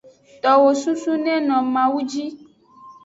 [0.41, 2.25] Towo susu neno mawu ji.